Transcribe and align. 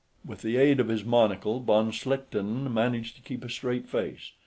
With 0.25 0.41
the 0.41 0.57
aid 0.57 0.79
of 0.79 0.87
his 0.87 1.03
monocle, 1.05 1.59
von 1.59 1.91
Schlichten 1.91 2.73
managed 2.73 3.17
to 3.17 3.21
keep 3.21 3.43
a 3.43 3.49
straight 3.51 3.87
face. 3.87 4.31